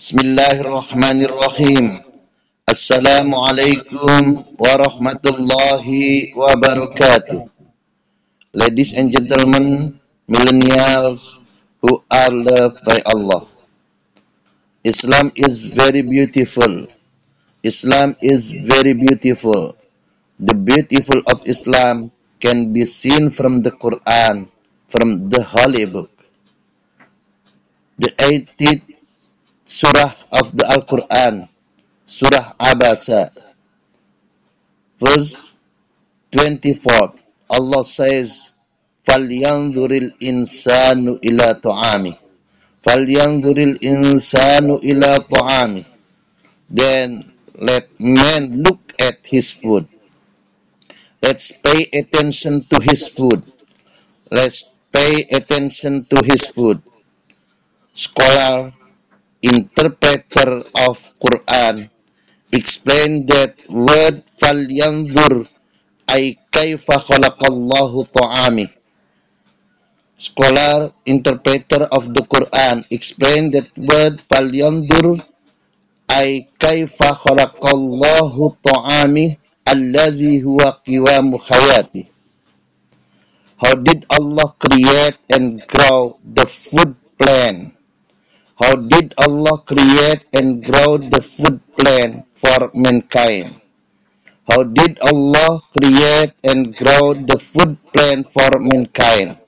[0.00, 2.00] Bismillahirrahmanirrahim.
[2.64, 7.44] Assalamualaikum warahmatullahi wabarakatuh.
[8.56, 11.36] Ladies and gentlemen, millennials
[11.84, 13.44] who are loved by Allah.
[14.88, 16.88] Islam is very beautiful.
[17.60, 19.76] Islam is very beautiful.
[20.40, 22.08] The beautiful of Islam
[22.40, 24.48] can be seen from the Quran,
[24.88, 26.08] from the Holy Book.
[28.00, 28.89] The 18th
[29.69, 31.47] Surah of the Al-Quran,
[32.05, 33.29] Surah Abasa,
[34.99, 35.57] verse
[36.31, 37.13] 24.
[37.49, 38.51] Allah says,
[39.05, 42.15] فَلْيَنْظُرِ الْإِنسَانُ إِلَى طَعَامِهِ
[42.85, 45.85] فَلْيَنْظُرِ الْإِنسَانُ إِلَى طَعَامِهِ
[46.69, 49.87] Then let man look at his food.
[51.21, 53.41] Let's pay attention to his food.
[54.31, 56.81] Let's pay attention to his food.
[57.93, 58.73] Scholar,
[59.42, 61.88] interpreter of Quran.
[62.52, 65.46] Explained that word falyanzur
[66.10, 68.66] ay kaifa khalaqallahu ta'ami
[70.20, 75.16] scholar interpreter of the Quran explained that word falyanzur
[76.12, 79.32] ay kaifa khalaqallahu ta'ami
[79.64, 82.04] alladhi huwa qiwamu hayati.
[83.56, 87.79] How did Allah create and grow the food plant?
[88.60, 93.56] How did Allah create and grow the food plant for mankind?
[94.46, 99.40] How did Allah create and grow the food plant for mankind?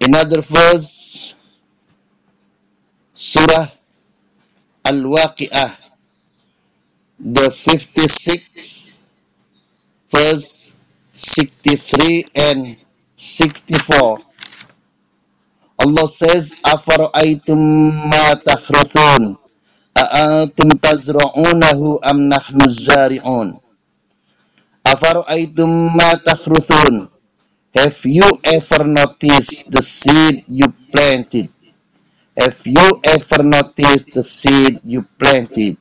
[0.00, 1.36] Another verse,
[3.12, 3.68] Surah
[4.86, 5.76] Al-Waqi'ah,
[7.20, 9.02] the 56,
[10.08, 10.80] verse
[11.12, 12.76] 63 and
[13.16, 14.31] 64.
[15.81, 17.59] Allah says, أَفَرَأَيْتُم
[18.09, 19.47] مَّا تَخْرُثُونَ
[19.97, 23.57] أأنتم تزرعونه أم نحن الزارعون
[24.85, 27.07] أفرأيتم ما تخرثون
[27.77, 31.49] Have you ever noticed the seed you planted?
[32.37, 35.77] Have you ever noticed the seed you planted?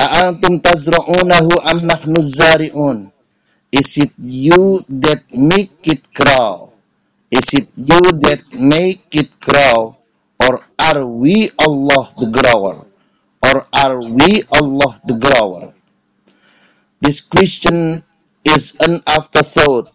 [0.00, 3.10] أأنتم تزرعونه أم نحن الزارعون
[3.72, 6.67] Is it you that make it grow?
[7.31, 9.97] Is it you that make it grow?
[10.39, 12.85] Or are we Allah the grower?
[13.43, 15.73] Or are we Allah the grower?
[16.99, 18.03] This question
[18.43, 19.93] is an afterthought.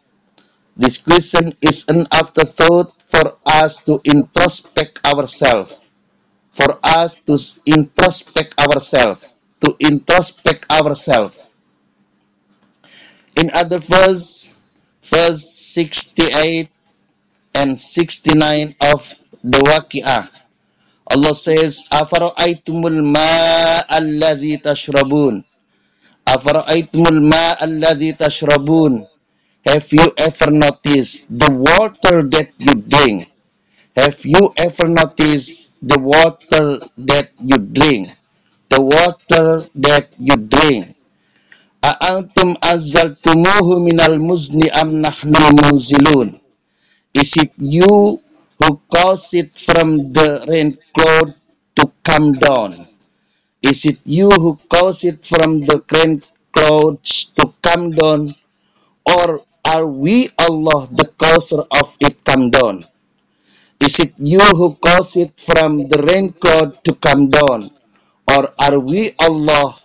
[0.77, 5.91] This question is an afterthought for us to introspect ourselves.
[6.51, 7.35] For us to
[7.67, 9.27] introspect ourselves.
[9.63, 11.39] To introspect ourselves.
[13.37, 14.61] In other verse,
[15.03, 16.71] verse 68
[17.65, 19.01] and 69 of
[19.41, 20.29] the Waqi'ah,
[21.09, 25.41] Allah says, Afara'aytumul ma'a alladhi tashrabun.
[26.29, 29.09] Afara'aytumul ma'a alladhi tashrabun.
[29.65, 33.33] Have you ever noticed the water that you drink?
[33.97, 38.13] Have you ever noticed the water that you drink?
[38.69, 40.93] The water that you drink.
[41.81, 46.44] A'antum azzaltumuhu minal muzni am nahnu munzilun.
[47.15, 48.21] Is it you
[48.59, 51.33] who caused it from the rain cloud
[51.77, 52.75] to come down?
[53.63, 58.35] Is it you who caused it from the rain clouds to come down?
[59.07, 62.85] Or are we Allah the causer of it come down?
[63.81, 67.71] Is it you who caused it from the rain cloud to come down?
[68.27, 69.77] Or are we Allah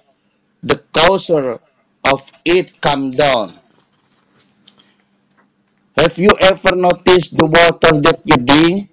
[0.64, 1.60] the causer
[2.04, 3.54] of it come down?
[6.00, 8.88] Have you ever noticed the water that you drink?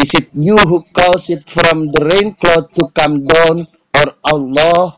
[0.00, 4.96] Is it you who caused it from the rain cloud to come down, or Allah,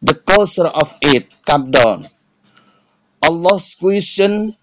[0.00, 2.06] the causer of it, come down?
[3.26, 4.54] Allah's question,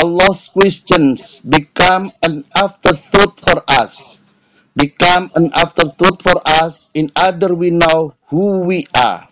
[0.00, 4.32] Allah's questions become an afterthought for us.
[4.72, 6.88] Become an afterthought for us.
[6.96, 9.28] In other, we know who we are.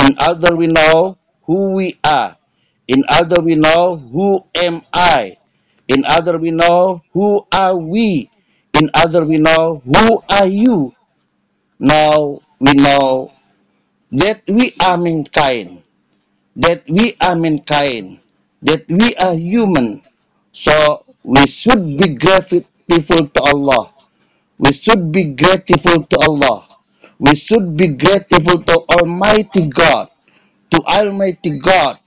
[0.00, 2.40] In other, we know who we are.
[2.88, 5.36] In other, we know who am I.
[5.92, 8.30] In other, we know who are we.
[8.80, 10.94] In other, we know who are you.
[11.78, 13.32] Now we know
[14.12, 15.82] that we are mankind.
[16.56, 18.20] That we are mankind.
[18.62, 20.00] That we are human.
[20.52, 23.92] So we should be grateful to Allah.
[24.58, 26.64] We should be grateful to Allah.
[27.18, 30.08] We should be grateful to Almighty God.
[30.70, 31.98] To Almighty God.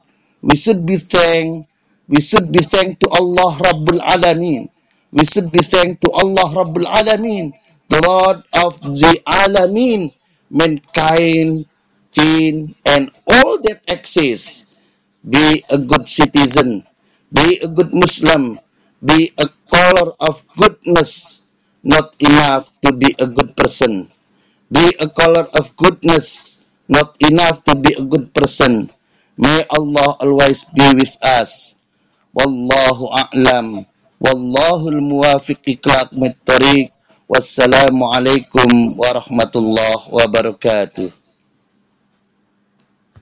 [0.42, 1.68] We should be thankful
[2.08, 4.70] we should be thankful to Allah Rabbul Alameen.
[5.12, 7.52] We should be thankful to Allah Rabbul Alameen
[7.90, 10.10] the Lord of the Alamin,
[10.50, 11.66] mankind,
[12.12, 14.90] jinn, and all that exists.
[15.28, 16.84] Be a good citizen,
[17.34, 18.60] be a good Muslim,
[19.04, 21.44] be a color of goodness,
[21.84, 24.10] not enough to be a good person.
[24.72, 28.90] Be a color of goodness, not enough to be a good person.
[29.38, 31.85] May Allah always be with us.
[32.36, 33.68] Wallahu a'lam.
[34.20, 36.92] Wallahul muwafiq ila aqwamit thariq.
[37.32, 41.25] Wassalamualaikum warahmatullahi wabarakatuh.